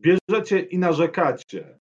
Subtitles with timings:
[0.00, 1.78] bierzecie i narzekacie.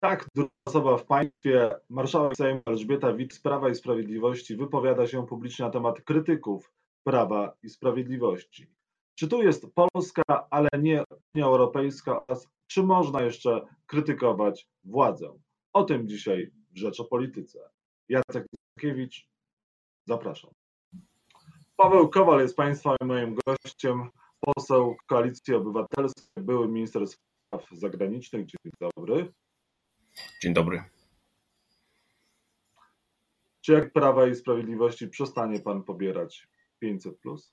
[0.00, 5.26] Tak, druga osoba w państwie, marszałek Sejmu Elżbieta Witt z Prawa i Sprawiedliwości wypowiada się
[5.26, 6.72] publicznie na temat krytyków
[7.04, 8.66] Prawa i Sprawiedliwości.
[9.14, 11.04] Czy tu jest Polska, ale nie
[11.34, 15.38] Unia Europejska oraz czy można jeszcze krytykować władzę?
[15.72, 17.70] O tym dzisiaj w Rzecz o Polityce.
[18.08, 18.46] Jacek
[18.80, 19.28] Kiewicz,
[20.06, 20.50] zapraszam.
[21.76, 24.10] Paweł Kowal jest Państwa moim gościem,
[24.40, 27.02] poseł Koalicji Obywatelskiej, były minister
[27.72, 28.46] zagranicznych.
[28.46, 29.32] Dzień dobry.
[30.42, 30.82] Dzień dobry.
[33.60, 37.18] Czy jak Prawa i Sprawiedliwości przestanie Pan pobierać 500?
[37.18, 37.52] Plus?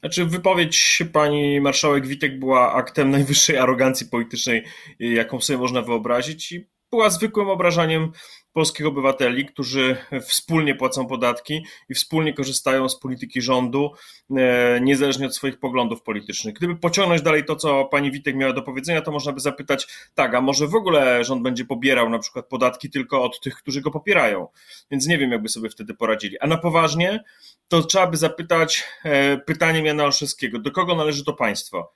[0.00, 4.64] Znaczy, wypowiedź pani marszałek Witek była aktem najwyższej arogancji politycznej,
[4.98, 8.12] jaką sobie można wyobrazić, i była zwykłym obrażaniem
[8.56, 13.90] polskich obywateli, którzy wspólnie płacą podatki i wspólnie korzystają z polityki rządu,
[14.36, 16.54] e, niezależnie od swoich poglądów politycznych.
[16.54, 20.34] Gdyby pociągnąć dalej to, co pani Witek miała do powiedzenia, to można by zapytać, tak,
[20.34, 23.90] a może w ogóle rząd będzie pobierał na przykład podatki tylko od tych, którzy go
[23.90, 24.48] popierają.
[24.90, 26.38] Więc nie wiem, jakby sobie wtedy poradzili.
[26.38, 27.24] A na poważnie,
[27.68, 31.92] to trzeba by zapytać e, pytaniem Jana Olszewskiego, do kogo należy to państwo?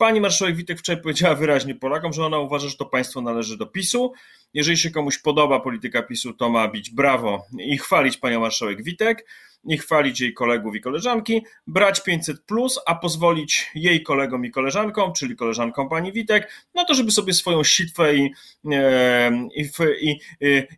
[0.00, 3.66] Pani marszałek Witek wczoraj powiedziała wyraźnie Polakom, że ona uważa, że to państwo należy do
[3.66, 4.12] PiSu.
[4.54, 9.26] Jeżeli się komuś podoba polityka PiSu, to ma bić brawo i chwalić panią marszałek Witek,
[9.64, 15.12] i chwalić jej kolegów i koleżanki, brać 500, plus, a pozwolić jej kolegom i koleżankom,
[15.12, 18.32] czyli koleżankom pani Witek, na to, żeby sobie swoją sitwę i,
[18.72, 19.68] e, i,
[20.00, 20.20] i,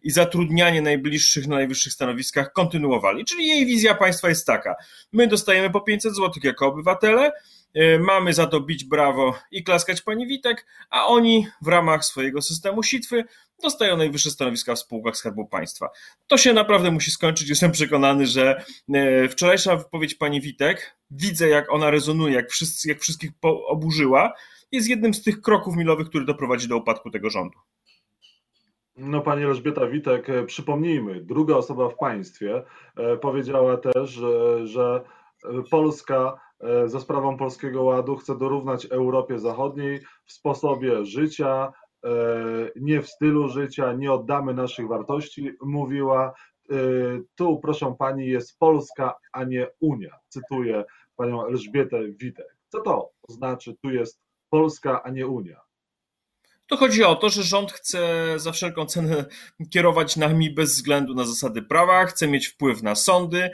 [0.03, 3.25] i zatrudnianie najbliższych na najwyższych stanowiskach kontynuowali.
[3.25, 4.75] Czyli jej wizja państwa jest taka:
[5.13, 7.33] my dostajemy po 500 zł jako obywatele E,
[8.01, 12.83] mamy za to bić brawo i klaskać pani Witek, a oni w ramach swojego systemu
[12.83, 13.25] sitwy
[13.63, 15.91] dostają najwyższe stanowiska w spółkach Skarbu Państwa.
[16.27, 17.49] To się naprawdę musi skończyć.
[17.49, 18.65] Jestem przekonany, że
[18.95, 24.33] e, wczorajsza wypowiedź pani Witek, widzę jak ona rezonuje, jak, wszyscy, jak wszystkich oburzyła,
[24.73, 27.59] jest jednym z tych kroków milowych, który doprowadzi do upadku tego rządu.
[28.97, 32.63] No, pani Elżbieta Witek, e, przypomnijmy, druga osoba w państwie
[33.21, 34.21] powiedziała też,
[34.65, 35.05] że,
[35.71, 36.52] Polska E,
[36.87, 41.73] za sprawą Polskiego Ładu chce dorównać Europie Zachodniej w sposobie życia,
[42.05, 42.11] e,
[42.77, 46.35] nie w stylu życia, nie oddamy naszych wartości, mówiła.
[46.71, 46.75] E,
[47.35, 50.19] tu, proszę pani, jest Polska, a nie Unia.
[50.29, 50.85] Cytuję
[51.17, 52.57] panią Elżbietę Witek.
[52.69, 54.21] Co to znaczy, tu jest
[54.51, 55.61] Polska, a nie Unia?
[56.73, 59.25] To chodzi o to, że rząd chce za wszelką cenę
[59.71, 63.51] kierować nami bez względu na zasady prawa, chce mieć wpływ na sądy,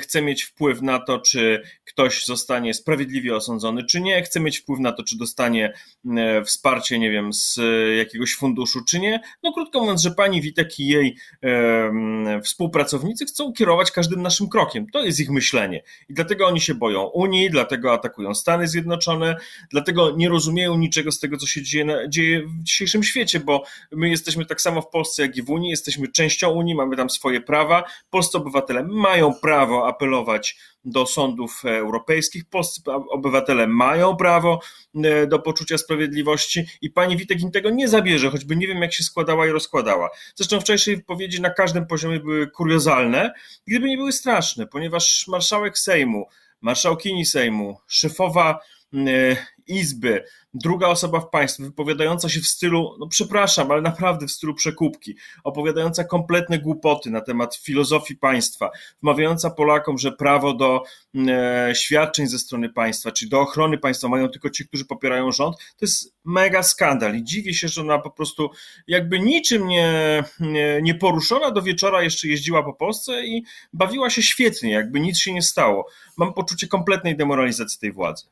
[0.00, 4.80] chce mieć wpływ na to, czy ktoś zostanie sprawiedliwie osądzony, czy nie, chce mieć wpływ
[4.80, 5.72] na to, czy dostanie
[6.16, 7.60] e, wsparcie, nie wiem, z
[7.98, 9.20] jakiegoś funduszu, czy nie.
[9.42, 14.86] No krótko mówiąc, że pani Witek i jej e, współpracownicy chcą kierować każdym naszym krokiem.
[14.92, 15.82] To jest ich myślenie.
[16.08, 19.36] I dlatego oni się boją Unii, dlatego atakują Stany Zjednoczone,
[19.70, 24.08] dlatego nie rozumieją niczego z tego, co się dzieje, dzieje w dzisiejszym świecie, bo my
[24.08, 27.40] jesteśmy tak samo w Polsce, jak i w Unii, jesteśmy częścią Unii, mamy tam swoje
[27.40, 27.84] prawa.
[28.10, 32.44] Polscy obywatele mają prawo apelować do sądów europejskich.
[32.44, 32.80] Polscy
[33.10, 34.60] obywatele mają prawo
[34.94, 38.92] e, do poczucia sprawiedliwości i pani Witek im tego nie zabierze, choćby nie wiem, jak
[38.92, 40.10] się składała i rozkładała.
[40.34, 43.32] Zresztą wczorajsze wypowiedzi na każdym poziomie były kuriozalne,
[43.66, 46.26] gdyby nie były straszne, ponieważ marszałek Sejmu,
[46.60, 48.60] marszałkini Sejmu, szefowa
[48.94, 49.36] e,
[49.66, 50.24] Izby,
[50.54, 55.16] druga osoba w państwie, wypowiadająca się w stylu, no przepraszam, ale naprawdę w stylu przekupki,
[55.44, 58.70] opowiadająca kompletne głupoty na temat filozofii państwa,
[59.02, 60.82] wmawiająca Polakom, że prawo do
[61.28, 65.56] e, świadczeń ze strony państwa, czy do ochrony państwa mają tylko ci, którzy popierają rząd,
[65.56, 68.50] to jest mega skandal i dziwię się, że ona po prostu
[68.86, 74.22] jakby niczym nie, nie, nie poruszona do wieczora jeszcze jeździła po Polsce i bawiła się
[74.22, 75.88] świetnie, jakby nic się nie stało.
[76.16, 78.26] Mam poczucie kompletnej demoralizacji tej władzy.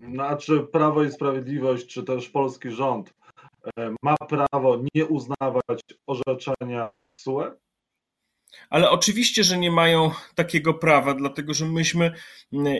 [0.00, 3.14] No, a czy Prawo i Sprawiedliwość, czy też polski rząd
[3.78, 7.42] e, ma prawo nie uznawać orzeczenia SUE?
[8.70, 12.12] Ale oczywiście, że nie mają takiego prawa, dlatego że myśmy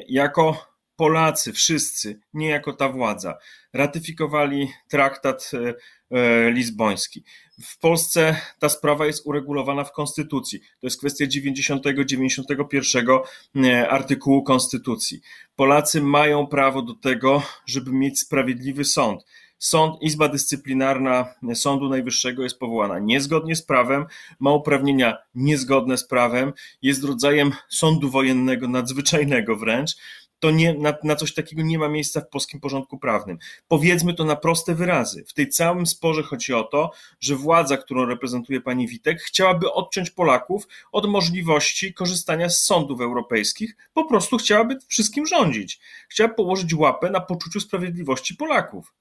[0.08, 0.69] jako
[1.00, 3.38] Polacy, wszyscy, nie jako ta władza,
[3.72, 5.74] ratyfikowali traktat e,
[6.18, 7.24] e, lizboński.
[7.62, 10.60] W Polsce ta sprawa jest uregulowana w Konstytucji.
[10.60, 13.20] To jest kwestia 90-91
[13.56, 15.20] e, artykułu Konstytucji.
[15.56, 19.24] Polacy mają prawo do tego, żeby mieć sprawiedliwy sąd.
[19.58, 24.06] Sąd, Izba Dyscyplinarna Sądu Najwyższego jest powołana niezgodnie z prawem,
[24.40, 29.96] ma uprawnienia niezgodne z prawem, jest rodzajem sądu wojennego, nadzwyczajnego wręcz
[30.40, 33.38] to nie, na, na coś takiego nie ma miejsca w polskim porządku prawnym.
[33.68, 35.24] Powiedzmy to na proste wyrazy.
[35.28, 36.90] W tej całym sporze chodzi o to,
[37.20, 43.76] że władza, którą reprezentuje pani Witek, chciałaby odciąć Polaków od możliwości korzystania z sądów europejskich,
[43.92, 45.80] po prostu chciałaby wszystkim rządzić.
[46.08, 48.92] Chciała położyć łapę na poczuciu sprawiedliwości Polaków.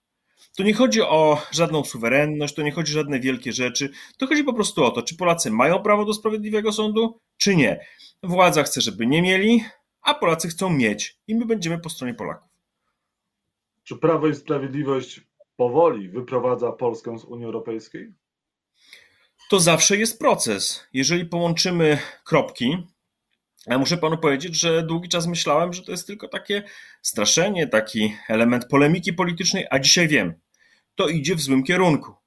[0.58, 3.90] To nie chodzi o żadną suwerenność, to nie chodzi o żadne wielkie rzeczy.
[4.18, 7.86] To chodzi po prostu o to, czy Polacy mają prawo do sprawiedliwego sądu, czy nie.
[8.24, 9.64] Władza chce, żeby nie mieli,
[10.02, 12.50] a Polacy chcą mieć i my będziemy po stronie Polaków.
[13.84, 15.22] Czy Prawo i Sprawiedliwość
[15.56, 18.14] powoli wyprowadza Polskę z Unii Europejskiej?
[19.50, 20.88] To zawsze jest proces.
[20.94, 22.88] Jeżeli połączymy kropki,
[23.68, 26.64] ja muszę panu powiedzieć, że długi czas myślałem, że to jest tylko takie
[27.02, 30.34] straszenie, taki element polemiki politycznej, a dzisiaj wiem,
[30.96, 32.19] to idzie w złym kierunku.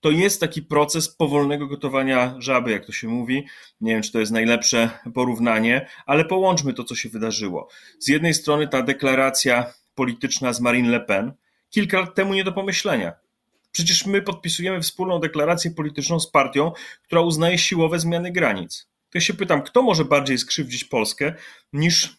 [0.00, 3.46] To jest taki proces powolnego gotowania żaby, jak to się mówi.
[3.80, 7.68] Nie wiem, czy to jest najlepsze porównanie, ale połączmy to, co się wydarzyło.
[7.98, 11.32] Z jednej strony ta deklaracja polityczna z Marine Le Pen,
[11.70, 13.12] kilka lat temu nie do pomyślenia.
[13.72, 16.72] Przecież my podpisujemy wspólną deklarację polityczną z partią,
[17.02, 18.88] która uznaje siłowe zmiany granic.
[19.10, 21.34] To ja się pytam, kto może bardziej skrzywdzić Polskę
[21.72, 22.16] niż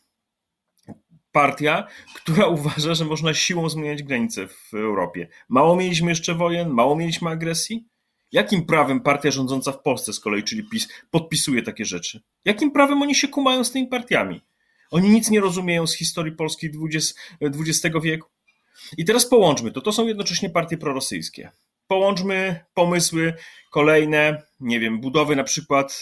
[1.37, 5.27] partia, która uważa, że można siłą zmieniać granice w Europie.
[5.49, 7.87] Mało mieliśmy jeszcze wojen, mało mieliśmy agresji.
[8.31, 12.21] Jakim prawem partia rządząca w Polsce z kolei, czyli PiS, podpisuje takie rzeczy?
[12.45, 14.41] Jakim prawem oni się kumają z tymi partiami?
[14.91, 16.69] Oni nic nie rozumieją z historii Polski
[17.41, 18.29] XX wieku.
[18.97, 19.81] I teraz połączmy to.
[19.81, 21.51] To są jednocześnie partie prorosyjskie.
[21.87, 23.33] Połączmy pomysły
[23.71, 26.01] kolejne, nie wiem, budowy na przykład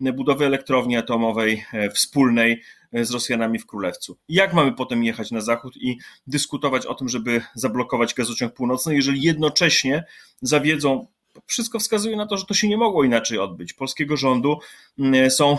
[0.00, 2.62] y, budowy elektrowni atomowej e, wspólnej
[2.92, 4.18] e, z Rosjanami w Królewcu.
[4.28, 9.22] Jak mamy potem jechać na zachód i dyskutować o tym, żeby zablokować gazociąg północny, jeżeli
[9.22, 10.04] jednocześnie
[10.42, 11.06] zawiedzą
[11.46, 13.72] wszystko wskazuje na to, że to się nie mogło inaczej odbyć.
[13.72, 14.58] Polskiego rządu
[14.98, 15.58] mm, są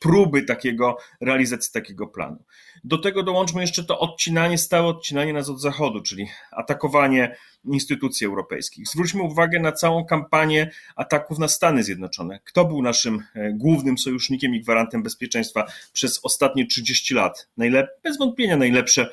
[0.00, 2.44] próby takiego, realizacji takiego planu.
[2.84, 8.88] Do tego dołączmy jeszcze to odcinanie, stałe odcinanie nas od Zachodu, czyli atakowanie instytucji europejskich.
[8.88, 12.40] Zwróćmy uwagę na całą kampanię ataków na Stany Zjednoczone.
[12.44, 17.48] Kto był naszym e, głównym sojusznikiem i gwarantem bezpieczeństwa przez ostatnie 30 lat?
[17.56, 19.08] Najlep bez wątpienia najlepsze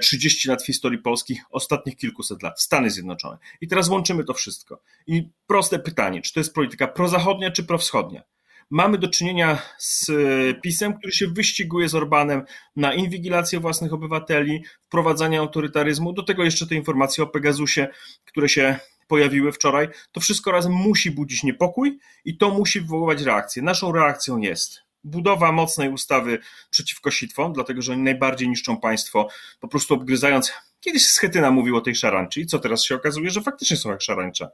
[0.00, 3.38] 30 e, lat w historii Polski, ostatnich kilkuset lat, Stany Zjednoczone.
[3.60, 4.82] I teraz łączymy to wszystko.
[5.06, 8.22] I proste pytanie, czy to jest polityka prozachodnia czy prowschodnia?
[8.70, 10.14] Mamy do czynienia z e,
[10.54, 12.42] PiSem, który się wyściguje z Orbanem
[12.76, 17.88] na inwigilację własnych obywateli, wprowadzanie autorytaryzmu, do tego jeszcze te informacje o Pegasusie,
[18.24, 19.88] które się pojawiły wczoraj.
[20.12, 23.62] To wszystko razem musi budzić niepokój i to musi wywoływać reakcję.
[23.62, 26.38] Naszą reakcją jest budowa mocnej ustawy
[26.70, 29.28] przeciwko sitwom, dlatego że oni najbardziej niszczą państwo,
[29.60, 30.52] po prostu obgryzając.
[30.80, 34.02] Kiedyś Schetyna mówił o tej szarańczy i co teraz się okazuje, że faktycznie są jak
[34.02, 34.48] szarańcza.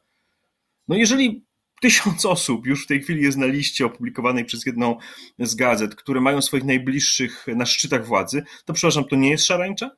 [0.88, 1.44] No jeżeli
[1.82, 4.96] tysiąc osób już w tej chwili jest na liście opublikowanej przez jedną
[5.38, 9.90] z gazet, które mają swoich najbliższych na szczytach władzy, to przepraszam, to nie jest szarańcza?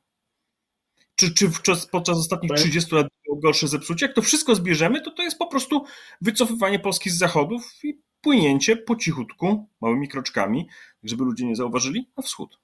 [1.17, 1.51] Czy, czy
[1.93, 4.07] podczas ostatnich 30 lat było gorsze zepsucie?
[4.07, 5.85] Jak to wszystko zbierzemy, to to jest po prostu
[6.21, 10.69] wycofywanie Polski z zachodów i płynięcie po cichutku, małymi kroczkami,
[11.03, 12.59] żeby ludzie nie zauważyli, na wschód.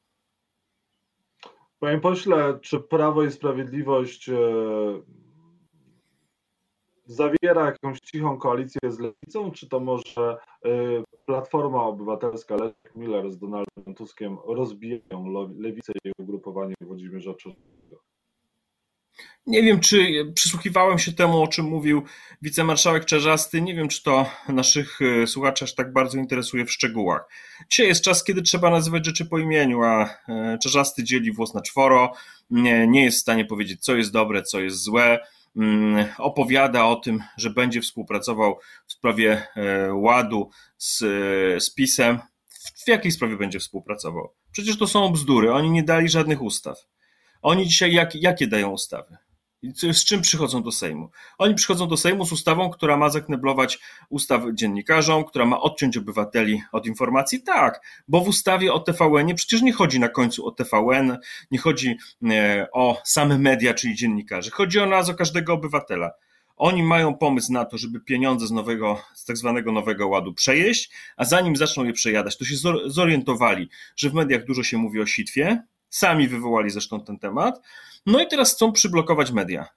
[1.78, 4.34] Panie pośle, czy Prawo i Sprawiedliwość e,
[7.10, 10.36] zawiera jakąś cichą koalicję z lewicą, czy to może
[10.66, 18.02] y, Platforma Obywatelska, Lech Miller z Donaldem Tuskiem rozbijają lewicę i ugrupowanie Włodzimierza Czarzastego?
[19.46, 22.02] Nie wiem, czy przysłuchiwałem się temu, o czym mówił
[22.42, 23.60] wicemarszałek Czerzasty.
[23.62, 27.28] Nie wiem, czy to naszych y, słuchaczy aż tak bardzo interesuje w szczegółach.
[27.70, 31.62] Dzisiaj jest czas, kiedy trzeba nazywać rzeczy po imieniu, a y, Czerzasty dzieli włos na
[31.62, 32.12] czworo,
[32.50, 35.18] nie, nie jest w stanie powiedzieć, co jest dobre, co jest złe
[36.18, 40.98] opowiada o tym, że będzie współpracował w sprawie e, ładu z,
[41.64, 42.18] z PiSem.
[42.84, 44.34] W jakiej sprawie będzie współpracował?
[44.52, 45.52] Przecież to są bzdury.
[45.52, 46.78] Oni nie dali żadnych ustaw.
[47.42, 49.16] Oni dzisiaj jak, jakie dają ustawy?
[49.92, 51.10] Z czym przychodzą do Sejmu?
[51.38, 56.62] Oni przychodzą do Sejmu z ustawą, która ma zakneblować ustaw dziennikarzom, która ma odciąć obywateli
[56.72, 57.42] od informacji.
[57.42, 61.18] Tak, bo w ustawie o TVN przecież nie chodzi na końcu o TVN,
[61.50, 61.96] nie chodzi
[62.30, 64.50] e, o same media, czyli dziennikarzy.
[64.50, 66.10] Chodzi o nas, o każdego obywatela.
[66.56, 70.90] Oni mają pomysł na to, żeby pieniądze z nowego, z tak zwanego nowego ładu przejeść,
[71.16, 72.54] a zanim zaczną je przejadać, to się
[72.86, 77.60] zorientowali, że w mediach dużo się mówi o sitwie, Sami wywołali zresztą ten temat.
[78.06, 79.68] No i teraz chcą przyblokować media.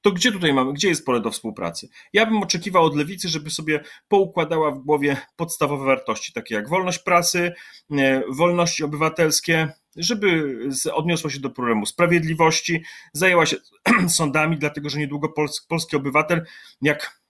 [0.00, 1.88] To gdzie tutaj mamy, gdzie jest pole do współpracy?
[2.12, 6.98] Ja bym oczekiwał od lewicy, żeby sobie poukładała w głowie podstawowe wartości, takie jak wolność
[6.98, 7.52] prasy,
[7.90, 10.58] e, wolności obywatelskie, żeby
[10.92, 12.82] odniosła się do problemu sprawiedliwości,
[13.12, 13.56] zajęła się
[14.08, 15.28] sądami, dlatego że niedługo
[15.68, 16.46] polski obywatel,
[16.82, 17.20] jak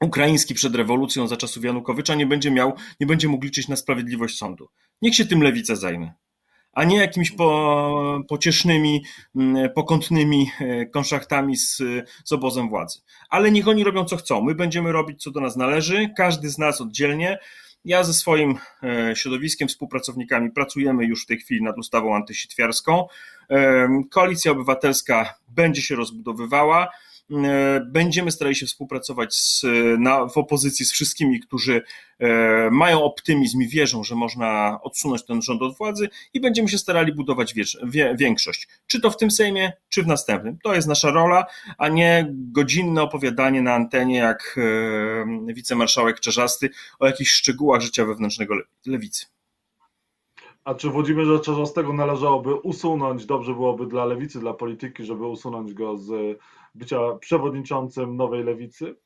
[0.00, 4.38] ukraiński przed rewolucją za czasów Janukowycza, nie będzie miał, nie będzie mógł liczyć na sprawiedliwość
[4.38, 4.68] sądu.
[5.02, 6.12] Niech się tym lewica zajmie
[6.74, 9.04] a nie jakimiś po, pociesznymi,
[9.36, 11.82] mm, pokątnymi e, konszachtami z,
[12.24, 13.00] z obozem władzy.
[13.30, 14.42] Ale niech oni robią co chcą.
[14.42, 17.38] My będziemy robić co do nas należy, każdy z nas oddzielnie.
[17.84, 23.06] Ja ze swoim e, środowiskiem, współpracownikami pracujemy już w tej chwili nad ustawą antysitwiarską.
[24.10, 26.88] Koalicja Obywatelska będzie się rozbudowywała.
[27.30, 29.62] E, będziemy starali się współpracować z,
[29.98, 31.82] na, w opozycji z wszystkimi, którzy
[32.18, 36.78] e, mają optymizm i wierzą, że można odsunąć ten rząd od władzy i będziemy się
[36.78, 38.68] starali budować wiecz, wie, większość.
[38.86, 40.58] Czy to w tym Sejmie, czy w następnym.
[40.62, 41.44] To jest nasza rola,
[41.78, 44.56] a nie godzinne opowiadanie na antenie jak
[45.48, 48.54] e, wicemarszałek Czerzasty o jakichś szczegółach życia wewnętrznego
[48.86, 49.26] lewicy.
[50.64, 55.96] A czy Włodzimierza Czarzastego należałoby usunąć, dobrze byłoby dla lewicy, dla polityki, żeby usunąć go
[55.98, 56.38] z
[56.74, 58.96] bycia przewodniczącym nowej lewicy?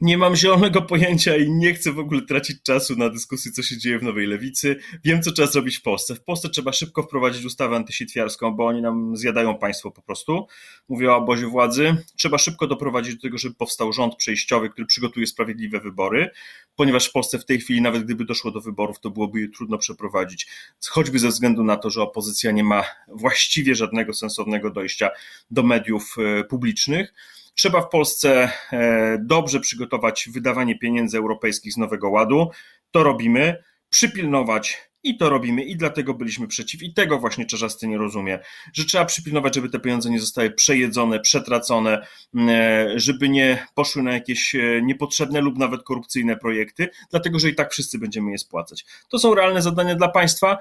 [0.00, 3.78] Nie mam zielonego pojęcia i nie chcę w ogóle tracić czasu na dyskusję, co się
[3.78, 4.76] dzieje w Nowej Lewicy.
[5.04, 6.14] Wiem, co trzeba zrobić w Polsce.
[6.14, 10.46] W Polsce trzeba szybko wprowadzić ustawę antysitwiarską, bo oni nam zjadają państwo po prostu.
[10.88, 11.96] Mówię o obozie władzy.
[12.16, 16.30] Trzeba szybko doprowadzić do tego, żeby powstał rząd przejściowy, który przygotuje sprawiedliwe wybory,
[16.76, 19.78] ponieważ w Polsce w tej chwili, nawet gdyby doszło do wyborów, to byłoby je trudno
[19.78, 20.46] przeprowadzić,
[20.88, 25.10] choćby ze względu na to, że opozycja nie ma właściwie żadnego sensownego dojścia
[25.50, 27.14] do mediów e, publicznych.
[27.54, 32.50] Trzeba w Polsce e, dobrze przygotować wydawanie pieniędzy europejskich z Nowego Ładu.
[32.90, 33.64] To robimy.
[33.90, 38.38] Przypilnować i to robimy i dlatego byliśmy przeciw i tego właśnie Czerzasty nie rozumie,
[38.72, 42.06] że trzeba przypilnować, żeby te pieniądze nie zostały przejedzone, przetracone,
[42.36, 47.54] e, żeby nie poszły na jakieś e, niepotrzebne lub nawet korupcyjne projekty, dlatego że i
[47.54, 48.84] tak wszyscy będziemy je spłacać.
[49.08, 50.58] To są realne zadania dla państwa.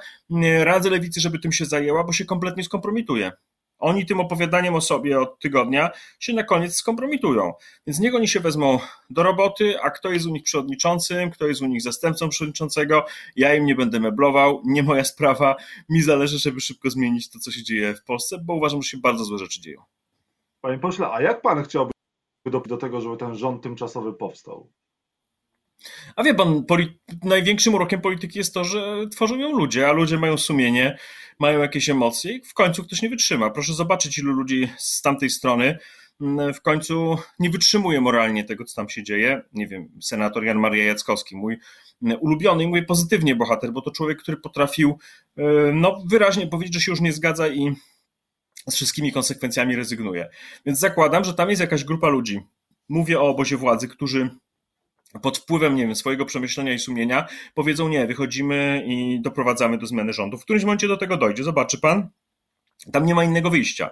[0.59, 3.31] Radzę Lewicy, żeby tym się zajęła, bo się kompletnie skompromituje.
[3.83, 7.53] Oni tym opowiadaniem o sobie od tygodnia się na koniec skompromitują.
[7.87, 11.61] Więc niech oni się wezmą do roboty, a kto jest u nich przewodniczącym, kto jest
[11.61, 15.55] u nich zastępcą przewodniczącego, ja im nie będę meblował, nie moja sprawa.
[15.89, 18.97] Mi zależy, żeby szybko zmienić to, co się dzieje w Polsce, bo uważam, że się
[18.97, 19.81] bardzo złe rzeczy dzieją.
[20.61, 21.91] Panie pośle, a jak pan chciałby
[22.45, 24.69] do, do tego, żeby ten rząd tymczasowy powstał?
[26.15, 26.63] A wie pan,
[27.23, 30.97] największym urokiem polityki jest to, że tworzą ją ludzie, a ludzie mają sumienie,
[31.39, 33.49] mają jakieś emocje i w końcu ktoś nie wytrzyma.
[33.49, 35.77] Proszę zobaczyć, ilu ludzi z tamtej strony
[36.21, 39.41] mm, w końcu nie wytrzymuje moralnie tego, co tam się dzieje.
[39.53, 41.57] Nie wiem, senator Jan Maria Jackowski, mój
[42.03, 44.97] mm, ulubiony i mówię pozytywnie bohater, bo to człowiek, który potrafił
[45.37, 47.75] y, no, wyraźnie powiedzieć, że się już nie zgadza i
[48.69, 50.29] z wszystkimi konsekwencjami rezygnuje.
[50.65, 52.41] Więc zakładam, że tam jest jakaś grupa ludzi.
[52.89, 54.29] Mówię o obozie władzy, którzy
[55.21, 60.13] pod wpływem, nie wiem, swojego przemyślenia i sumienia powiedzą nie, wychodzimy i doprowadzamy do zmiany
[60.13, 60.37] rządu.
[60.37, 61.43] W którymś momencie do tego dojdzie.
[61.43, 62.09] Zobaczy pan,
[62.91, 63.89] tam nie ma innego wyjścia.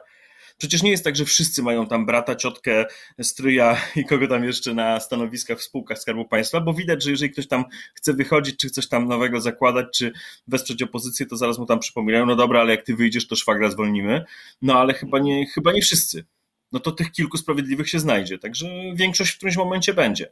[0.57, 2.85] Przecież nie jest tak, że wszyscy mają tam brata, ciotkę,
[3.21, 7.31] stryja i kogo tam jeszcze na stanowiskach w spółkach Skarbu Państwa, bo widać, że jeżeli
[7.31, 10.11] ktoś tam chce wychodzić, czy coś tam nowego zakładać, czy
[10.47, 13.69] wesprzeć opozycję, to zaraz mu tam przypominają, no dobra, ale jak ty wyjdziesz, to szwagra
[13.69, 14.25] zwolnimy.
[14.61, 16.25] No ale chyba nie, chyba nie wszyscy.
[16.71, 20.31] No to tych kilku sprawiedliwych się znajdzie, także większość w którymś momencie będzie.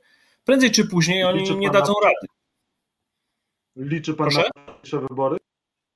[0.50, 2.08] Prędzej czy później oni Liczy nie dadzą na...
[2.08, 2.28] rady.
[3.76, 4.50] Liczy pan Proszę?
[4.56, 5.38] na wcześniejsze wybory?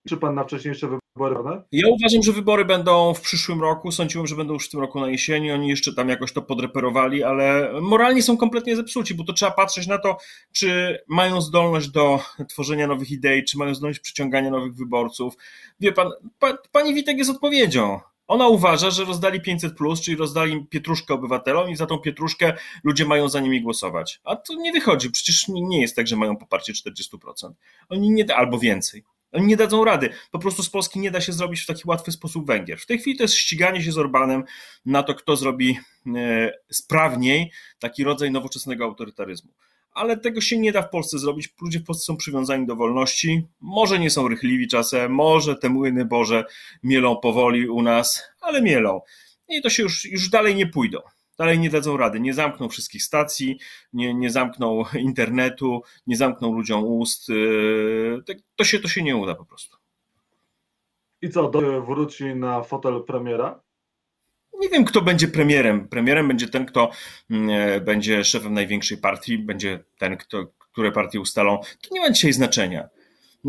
[0.06, 1.62] Liczy pan na wcześniejsze wybory?
[1.72, 3.92] Ja uważam, że wybory będą w przyszłym roku.
[3.92, 5.52] Sądziłem, że będą już w tym roku na jesieni.
[5.52, 9.88] Oni jeszcze tam jakoś to podreperowali, ale moralnie są kompletnie zepsuci, bo to trzeba patrzeć
[9.88, 10.18] na to,
[10.52, 12.20] czy mają zdolność do
[12.50, 15.34] tworzenia nowych idei, czy mają zdolność przyciągania nowych wyborców.
[15.80, 18.00] Wie pan, pa, pani Witek jest odpowiedzią.
[18.28, 22.54] Ona uważa, że rozdali 500, plus, czyli rozdali pietruszkę obywatelom i za tą pietruszkę
[22.84, 24.22] ludzie mają za nimi głosować.
[24.24, 27.52] A to nie wychodzi, przecież nie jest tak, że mają poparcie 40%.
[27.90, 29.04] Oni nie, albo więcej.
[29.32, 30.10] Oni nie dadzą rady.
[30.32, 32.80] Po prostu z Polski nie da się zrobić w taki łatwy sposób Węgier.
[32.80, 34.44] W tej chwili to jest ściganie się z Orbanem
[34.86, 35.80] na to, kto zrobi
[36.16, 39.52] e, sprawniej taki rodzaj nowoczesnego autorytaryzmu
[39.94, 41.54] ale tego się nie da w Polsce zrobić.
[41.62, 43.48] Ludzie w Polsce są przywiązani do wolności.
[43.62, 46.46] Może nie są rychliwi czasem, może te młyny Boże
[46.84, 49.02] mielą powoli u nas, ale mielą.
[49.50, 51.00] I to się już, już dalej nie pójdą.
[51.38, 53.60] Dalej nie dadzą rady, nie zamkną wszystkich stacji,
[53.94, 57.30] nie, nie zamkną internetu, nie zamkną ludziom ust.
[57.30, 58.24] Yy,
[58.56, 59.78] to się, to się nie uda po prostu.
[61.22, 61.52] I co,
[61.88, 63.63] wróci na fotel premiera?
[64.64, 65.88] Nie wiem, kto będzie premierem.
[65.88, 66.92] Premierem będzie ten, kto
[67.30, 71.58] mm, e, będzie szefem największej partii, będzie ten, kto, które partie ustalą.
[71.58, 72.90] To nie ma dzisiaj znaczenia.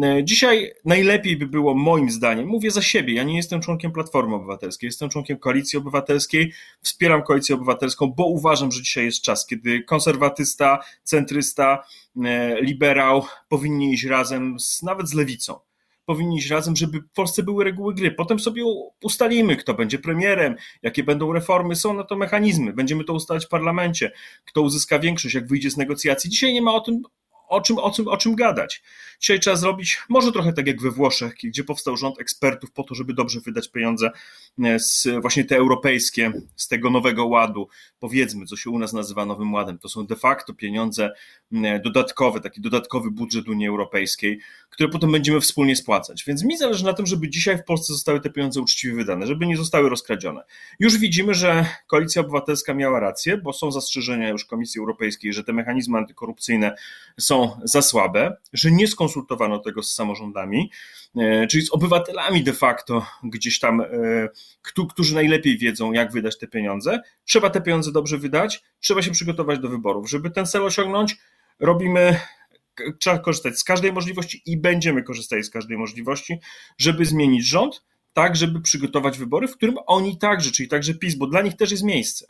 [0.02, 4.34] E, dzisiaj najlepiej by było, moim zdaniem, mówię za siebie, ja nie jestem członkiem Platformy
[4.34, 6.52] Obywatelskiej, jestem członkiem Koalicji Obywatelskiej,
[6.82, 11.84] wspieram Koalicję Obywatelską, bo uważam, że dzisiaj jest czas, kiedy konserwatysta, centrysta,
[12.24, 15.60] e, liberał powinni iść razem z, nawet z lewicą
[16.06, 18.10] powinni iść razem, żeby w Polsce były reguły gry.
[18.10, 18.62] Potem sobie
[19.02, 21.76] ustalimy, kto będzie premierem, jakie będą reformy.
[21.76, 22.72] Są na to mechanizmy.
[22.72, 24.12] Będziemy to ustalać w parlamencie.
[24.44, 26.30] Kto uzyska większość, jak wyjdzie z negocjacji.
[26.30, 27.02] Dzisiaj nie ma o tym
[27.48, 28.82] o czym, o, czym, o czym gadać.
[29.20, 32.94] Dzisiaj trzeba zrobić może trochę tak jak we Włoszech, gdzie powstał rząd ekspertów po to,
[32.94, 34.10] żeby dobrze wydać pieniądze
[34.64, 39.26] e, z właśnie te europejskie, z tego nowego ładu, powiedzmy, co się u nas nazywa
[39.26, 39.78] nowym ładem.
[39.78, 41.10] To są de facto pieniądze
[41.84, 46.24] dodatkowe, taki dodatkowy budżet Unii Europejskiej, które potem będziemy wspólnie spłacać.
[46.26, 49.46] Więc mi zależy na tym, żeby dzisiaj w Polsce zostały te pieniądze uczciwie wydane, żeby
[49.46, 50.42] nie zostały rozkradzione.
[50.78, 55.52] Już widzimy, że Koalicja Obywatelska miała rację, bo są zastrzeżenia już Komisji Europejskiej, że te
[55.52, 56.74] mechanizmy antykorupcyjne
[57.20, 60.70] są za słabe, że nie skonsultowano tego z samorządami,
[61.16, 63.86] e, czyli z obywatelami de facto gdzieś tam, e,
[64.88, 67.00] którzy najlepiej wiedzą, jak wydać te pieniądze.
[67.24, 70.10] Trzeba te pieniądze dobrze wydać, trzeba się przygotować do wyborów.
[70.10, 71.16] Żeby ten cel osiągnąć,
[71.60, 72.20] robimy
[72.98, 76.38] trzeba korzystać z każdej możliwości i będziemy korzystać z każdej możliwości,
[76.78, 77.82] żeby zmienić rząd,
[78.12, 81.70] tak żeby przygotować wybory, w którym oni także, czyli także PiS, bo dla nich też
[81.70, 82.26] jest miejsce.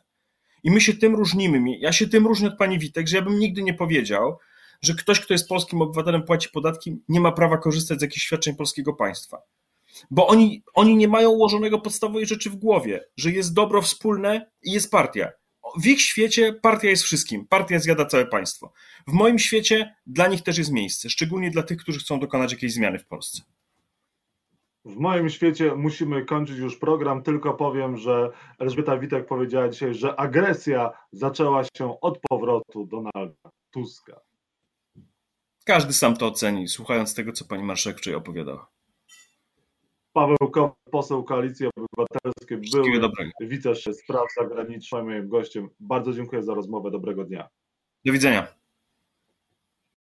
[0.63, 1.79] I my się tym różnimy.
[1.79, 4.39] Ja się tym różnię od pani Witek, że ja bym nigdy nie powiedział,
[4.85, 8.57] że ktoś, kto jest polskim obywatelem, płaci podatki, nie ma prawa korzystać z jakichś świadczeń
[8.57, 9.43] polskiego państwa.
[10.11, 14.73] Bo oni, oni nie mają ułożonego podstawowej rzeczy w głowie, że jest dobro wspólne i
[14.73, 15.33] jest partia.
[15.83, 17.47] W ich świecie partia jest wszystkim.
[17.47, 18.73] Partia zjada całe państwo.
[19.07, 22.73] W moim świecie dla nich też jest miejsce, szczególnie dla tych, którzy chcą dokonać jakiejś
[22.73, 23.43] zmiany w Polsce.
[24.85, 30.21] W moim świecie musimy kończyć już program, tylko powiem, że Elżbieta Witek powiedziała dzisiaj, że
[30.21, 34.21] agresja zaczęła się od powrotu Donalda Tuska.
[35.65, 38.71] Każdy sam to oceni, słuchając tego, co pani marszałek wczoraj opowiadała.
[40.13, 45.69] Paweł Kow, poseł Koalicji Obywatelskiej, był wicepremier spraw zagranicznych, moim gościem.
[45.81, 46.91] Bardzo dziękuję za rozmowę.
[46.91, 47.49] Dobrego dnia.
[48.05, 48.64] Do widzenia.